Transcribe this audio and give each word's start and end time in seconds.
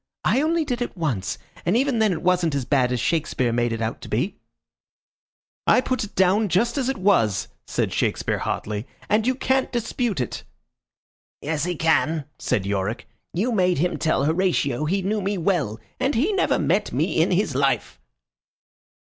"I 0.25 0.41
only 0.41 0.65
did 0.65 0.81
it 0.81 0.97
once, 0.97 1.37
and 1.63 1.77
even 1.77 1.99
then 1.99 2.11
it 2.11 2.23
wasn't 2.23 2.55
as 2.55 2.65
bad 2.65 2.91
as 2.91 2.99
Shakespeare 2.99 3.53
made 3.53 3.71
it 3.71 3.83
out 3.83 4.01
to 4.01 4.09
be." 4.09 4.39
"I 5.67 5.79
put 5.79 6.03
it 6.03 6.15
down 6.15 6.49
just 6.49 6.75
as 6.75 6.89
it 6.89 6.97
was," 6.97 7.49
said 7.67 7.93
Shakespeare, 7.93 8.39
hotly, 8.39 8.87
"and 9.09 9.27
you 9.27 9.35
can't 9.35 9.71
dispute 9.71 10.19
it." 10.19 10.43
"Yes, 11.43 11.65
he 11.65 11.75
can," 11.75 12.25
said 12.39 12.65
Yorick. 12.65 13.07
"You 13.31 13.51
made 13.51 13.77
him 13.77 13.97
tell 13.99 14.23
Horatio 14.23 14.85
he 14.85 15.03
knew 15.03 15.21
me 15.21 15.37
well, 15.37 15.79
and 15.99 16.15
he 16.15 16.33
never 16.33 16.57
met 16.57 16.91
me 16.91 17.21
in 17.21 17.29
his 17.29 17.53
life." 17.53 18.01